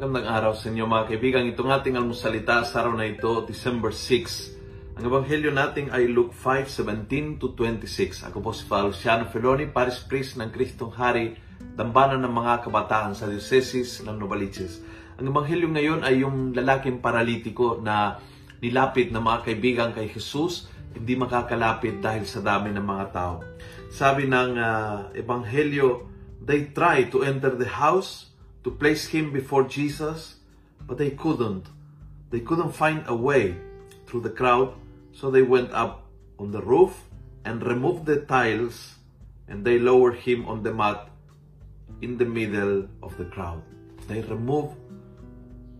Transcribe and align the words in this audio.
Magandang 0.00 0.32
araw 0.32 0.52
sa 0.56 0.72
inyo 0.72 0.88
mga 0.88 1.12
kaibigan. 1.12 1.44
Itong 1.44 1.68
ating 1.76 1.92
almusalita 1.92 2.64
sa 2.64 2.80
araw 2.80 2.96
na 2.96 3.04
ito, 3.04 3.44
December 3.44 3.92
6. 3.92 4.96
Ang 4.96 5.04
ebanghelyo 5.04 5.52
natin 5.52 5.92
ay 5.92 6.08
Luke 6.08 6.32
5:17 6.32 7.36
to 7.36 7.52
26. 7.52 8.24
Ako 8.24 8.40
po 8.40 8.56
si 8.56 8.64
Father 8.64 8.96
Luciano 8.96 9.28
Feloni, 9.28 9.68
Paris 9.68 10.00
Priest 10.00 10.40
ng 10.40 10.48
Kristong 10.48 10.96
Hari, 10.96 11.36
dambanan 11.76 12.24
ng 12.24 12.32
mga 12.32 12.64
kabataan 12.64 13.12
sa 13.12 13.28
Diocese 13.28 14.00
ng 14.00 14.16
Novaliches. 14.16 14.80
Ang 15.20 15.36
ebanghelyo 15.36 15.68
ngayon 15.68 16.00
ay 16.00 16.24
yung 16.24 16.56
lalaking 16.56 17.04
paralitiko 17.04 17.76
na 17.84 18.16
nilapit 18.64 19.12
ng 19.12 19.20
mga 19.20 19.52
kaibigan 19.52 19.92
kay 19.92 20.08
Jesus, 20.08 20.72
hindi 20.96 21.12
makakalapit 21.12 22.00
dahil 22.00 22.24
sa 22.24 22.40
dami 22.40 22.72
ng 22.72 22.86
mga 22.88 23.04
tao. 23.12 23.44
Sabi 23.92 24.24
ng 24.24 24.56
uh, 24.56 25.12
ebanghelyo, 25.12 26.08
they 26.40 26.72
tried 26.72 27.12
to 27.12 27.20
enter 27.20 27.52
the 27.52 27.68
house 27.68 28.29
to 28.64 28.70
place 28.70 29.08
him 29.08 29.32
before 29.32 29.64
Jesus, 29.64 30.36
but 30.84 30.98
they 30.98 31.10
couldn't. 31.10 31.68
They 32.30 32.40
couldn't 32.40 32.72
find 32.76 33.02
a 33.06 33.16
way 33.16 33.56
through 34.06 34.22
the 34.22 34.34
crowd, 34.34 34.74
so 35.12 35.30
they 35.30 35.42
went 35.42 35.72
up 35.72 36.06
on 36.38 36.52
the 36.52 36.62
roof 36.62 37.08
and 37.44 37.64
removed 37.64 38.06
the 38.06 38.22
tiles 38.24 39.00
and 39.48 39.64
they 39.64 39.78
lowered 39.78 40.22
him 40.22 40.46
on 40.46 40.62
the 40.62 40.72
mat 40.72 41.10
in 42.00 42.16
the 42.16 42.24
middle 42.24 42.86
of 43.02 43.16
the 43.18 43.26
crowd. 43.26 43.60
They 44.06 44.22
removed 44.22 44.78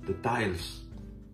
the 0.05 0.19
tiles. 0.21 0.83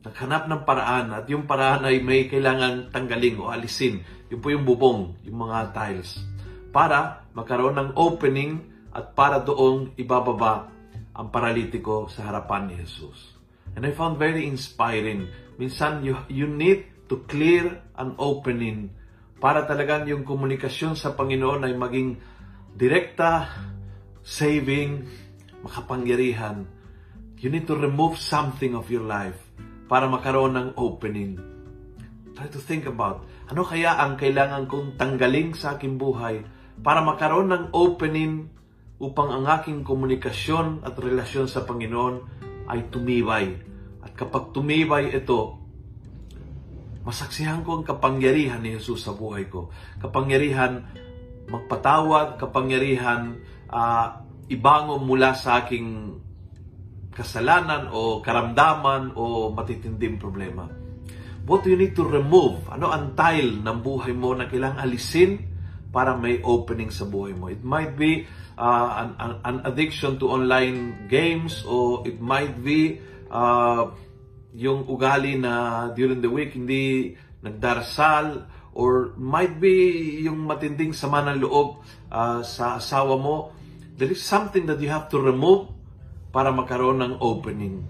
Naghanap 0.06 0.46
ng 0.46 0.62
paraan 0.62 1.10
at 1.10 1.26
yung 1.26 1.48
paraan 1.48 1.88
ay 1.88 1.98
may 1.98 2.30
kailangan 2.30 2.94
tanggalin 2.94 3.42
o 3.42 3.50
alisin. 3.50 4.04
Yung 4.30 4.38
po 4.38 4.54
yung 4.54 4.62
bubong, 4.62 5.18
yung 5.26 5.42
mga 5.48 5.74
tiles. 5.74 6.22
Para 6.70 7.26
magkaroon 7.34 7.74
ng 7.74 7.90
opening 7.98 8.62
at 8.94 9.16
para 9.16 9.42
doong 9.42 9.96
ibababa 9.98 10.75
ang 11.16 11.32
paralitiko 11.32 12.12
sa 12.12 12.28
harapan 12.28 12.68
ni 12.68 12.74
Jesus. 12.76 13.32
And 13.72 13.88
I 13.88 13.92
found 13.96 14.20
very 14.20 14.44
inspiring. 14.44 15.32
Minsan, 15.56 16.04
you, 16.04 16.16
you 16.28 16.44
need 16.44 17.08
to 17.08 17.24
clear 17.24 17.80
an 17.96 18.16
opening 18.20 18.92
para 19.40 19.64
talagang 19.64 20.04
yung 20.08 20.24
komunikasyon 20.24 20.96
sa 20.96 21.16
Panginoon 21.16 21.64
ay 21.64 21.74
maging 21.76 22.20
direkta, 22.76 23.48
saving, 24.20 25.08
makapangyarihan. 25.64 26.68
You 27.40 27.52
need 27.52 27.68
to 27.68 27.76
remove 27.76 28.16
something 28.20 28.76
of 28.76 28.88
your 28.92 29.04
life 29.04 29.36
para 29.88 30.08
makaroon 30.08 30.56
ng 30.56 30.68
opening. 30.76 31.36
Try 32.36 32.48
to 32.52 32.60
think 32.60 32.84
about, 32.84 33.24
ano 33.48 33.64
kaya 33.64 33.96
ang 33.96 34.20
kailangan 34.20 34.68
kong 34.68 35.00
tanggaling 35.00 35.56
sa 35.56 35.80
aking 35.80 35.96
buhay 35.96 36.44
para 36.80 37.00
makaroon 37.00 37.48
ng 37.48 37.64
opening 37.72 38.52
upang 38.96 39.28
ang 39.28 39.44
aking 39.60 39.84
komunikasyon 39.84 40.80
at 40.80 40.96
relasyon 40.96 41.46
sa 41.48 41.68
Panginoon 41.68 42.14
ay 42.72 42.88
tumibay. 42.88 43.52
At 44.00 44.16
kapag 44.16 44.56
tumibay 44.56 45.12
ito, 45.12 45.60
masaksihan 47.04 47.60
ko 47.60 47.80
ang 47.80 47.84
kapangyarihan 47.84 48.58
ni 48.64 48.74
Jesus 48.74 49.04
sa 49.04 49.12
buhay 49.12 49.46
ko. 49.52 49.68
Kapangyarihan 50.00 50.80
magpatawad, 51.46 52.40
kapangyarihan 52.40 53.38
uh, 53.70 54.26
ibangon 54.50 55.04
mula 55.04 55.36
sa 55.36 55.62
aking 55.62 56.18
kasalanan 57.14 57.88
o 57.92 58.20
karamdaman 58.20 59.16
o 59.16 59.52
matitinding 59.52 60.20
problema. 60.20 60.68
What 61.46 61.62
you 61.64 61.78
need 61.78 61.94
to 61.94 62.02
remove? 62.02 62.66
Ano 62.66 62.90
ang 62.90 63.14
tile 63.14 63.62
ng 63.62 63.78
buhay 63.78 64.10
mo 64.10 64.34
na 64.34 64.50
kailangang 64.50 64.82
alisin 64.82 65.30
para 65.96 66.12
may 66.12 66.44
opening 66.44 66.92
sa 66.92 67.08
buhay 67.08 67.32
mo? 67.32 67.48
It 67.48 67.64
might 67.64 67.96
be 67.96 68.28
uh, 68.60 68.88
an, 69.00 69.08
an, 69.16 69.32
an 69.48 69.56
addiction 69.64 70.20
to 70.20 70.28
online 70.28 71.08
games 71.08 71.64
o 71.64 72.04
it 72.04 72.20
might 72.20 72.60
be 72.60 73.00
uh, 73.32 73.96
yung 74.52 74.84
ugali 74.84 75.40
na 75.40 75.88
during 75.96 76.20
the 76.20 76.28
week 76.28 76.52
hindi 76.52 77.16
nagdarasal 77.40 78.44
or 78.76 79.16
might 79.16 79.56
be 79.56 80.20
yung 80.28 80.44
matinding 80.44 80.92
sama 80.92 81.24
ng 81.32 81.40
loob 81.40 81.80
uh, 82.12 82.44
sa 82.44 82.76
asawa 82.76 83.16
mo. 83.16 83.56
There 83.96 84.12
is 84.12 84.20
something 84.20 84.68
that 84.68 84.76
you 84.84 84.92
have 84.92 85.08
to 85.08 85.18
remove 85.20 85.72
para 86.28 86.52
magkaroon 86.52 87.00
ng 87.00 87.12
opening. 87.24 87.80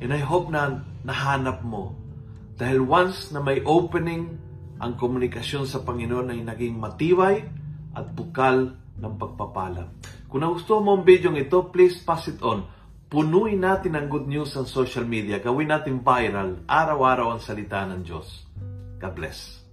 And 0.00 0.16
I 0.16 0.24
hope 0.24 0.48
na 0.48 0.80
nahanap 1.04 1.60
mo. 1.60 1.92
Dahil 2.56 2.80
once 2.80 3.28
na 3.36 3.44
may 3.44 3.60
opening, 3.60 4.40
ang 4.76 4.92
komunikasyon 4.94 5.64
sa 5.64 5.80
Panginoon 5.80 6.32
ay 6.32 6.40
naging 6.44 6.76
matibay 6.76 7.40
at 7.96 8.06
bukal 8.12 8.76
ng 8.96 9.14
pagpapala. 9.16 9.88
Kung 10.28 10.44
nagustuhan 10.44 10.84
mo 10.84 11.00
ang 11.00 11.04
video 11.04 11.32
ito, 11.32 11.68
please 11.72 12.00
pass 12.04 12.28
it 12.28 12.40
on. 12.44 12.68
Punuin 13.06 13.62
natin 13.62 13.94
ang 13.94 14.10
good 14.10 14.26
news 14.26 14.52
sa 14.52 14.66
social 14.66 15.06
media. 15.06 15.38
Gawin 15.38 15.70
natin 15.70 16.02
viral, 16.02 16.66
araw-araw 16.66 17.36
ang 17.36 17.40
salita 17.40 17.86
ng 17.86 18.02
Diyos. 18.02 18.44
God 18.98 19.14
bless. 19.14 19.65